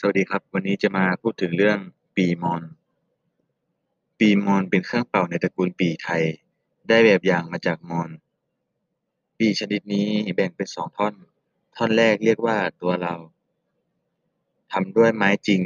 [0.00, 1.78] สวัสดีครับ วันนี้จะมาพูดถึงเรื่อง
[2.16, 2.62] ปีมอน
[4.18, 6.22] ปีมอนเป็นเครื่องเป่าในตระกูลปีไทย
[6.88, 8.10] ได้แบบอย่างมาจากมอญ
[9.38, 11.14] ปี่ชนิดนี้แบ่งเป็นสองท่อน
[11.76, 13.14] ท่อนแรกเรียกว่าตัวเรา
[14.72, 15.60] ทำด้วยไม้จริง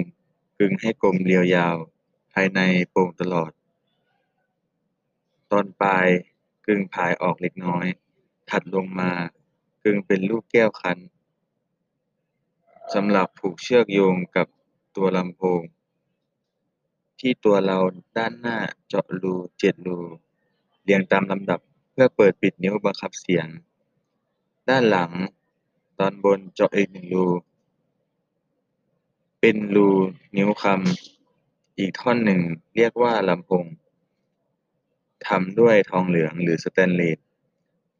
[0.58, 1.76] กึงให้กลมเรียวยาว
[2.32, 2.60] ภายใน
[2.90, 3.50] โป่งตลอด
[5.50, 6.06] ตอนปลาย
[6.66, 7.86] กึงผายออกเล็กน้อย
[8.50, 9.12] ถัดลงมา
[9.84, 10.98] กึงเป็นลูกแก้วคั้น
[12.94, 14.46] สำหรับผูกเชือกโยงกับ
[14.96, 15.62] ตัวลำโพง
[17.20, 17.78] ที่ตัวเรา
[18.16, 18.58] ด้านหน้า
[18.88, 20.00] เจาะรูเจ็ดรู
[20.82, 21.60] เรียงตามลำดับ
[21.92, 23.46] เพื่อเปิดปิดนิ้วบังคับเสียง
[24.68, 25.12] ด้านหลัง
[25.98, 27.26] ตอนบนเจาะอีกหนึ่งรู
[29.40, 29.88] เป็นรู
[30.36, 32.40] นิ้วคำอีกท่อนหนึ่ง
[32.76, 33.64] เรียกว่าลำโพง
[35.26, 37.18] ทำด้วยทองเหลืองหรือสแตนเลส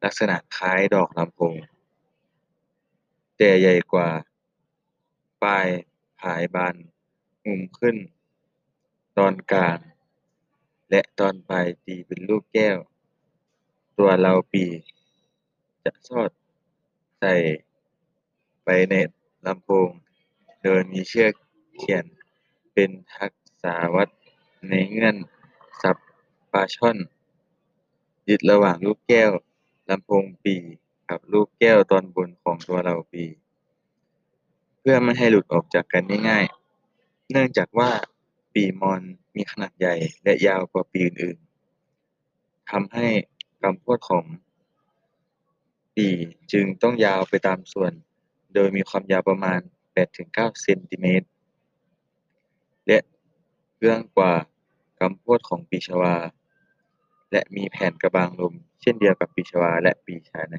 [0.05, 1.57] ลักษณะคล้ายดอกลำโพง
[3.37, 4.09] แต่ใหญ่กว่า
[5.43, 5.67] ปลาย
[6.21, 6.75] ผายบาน
[7.47, 7.97] งุมขึ้น
[9.19, 9.79] ตอนกลาง
[10.91, 12.79] และตอนปลายตีเป็นลูกแก้ว
[13.99, 14.65] ตัวเราปี
[15.85, 16.31] จะสอด
[17.19, 17.35] ใส่
[18.65, 18.95] ไปใน
[19.47, 19.91] ลำโพง
[20.63, 21.33] โดยมีเชือก
[21.77, 22.05] เขียน
[22.73, 24.09] เป็นทักษาวัด
[24.69, 25.17] ในเงื่อน
[25.83, 26.09] ศัพท์
[26.53, 26.99] ปลาช่อน
[28.29, 29.31] ยึดระหว่างลูกแก้ว
[29.91, 30.57] ลำโพงปี
[31.11, 33.25] กับลูกแก้วตอนบนของตัวเราปี
[34.91, 37.91] พื่อไม่ให้หลุดออกจากกันง่ายๆ เนื่องจากว่า
[38.55, 39.03] ปีมอน
[39.37, 43.07] มีขนาดใหญ่และยาวกว่าปีอื่นๆทำให้
[43.63, 44.25] กำพวดของ
[45.97, 46.09] ปี
[46.53, 47.93] จึงต้องยาวไปตามส่วน
[48.55, 49.61] โดยมีความยาวประมาณ
[50.11, 51.29] 8-9 เซนติเมตร
[52.87, 52.99] และ
[53.79, 54.33] เอื้องกว่า
[55.01, 56.17] กำพวดของปีชวา
[57.33, 60.59] และมีแผ่นกระบางลมเช่นเดียวกับปีชวาและปีชาใน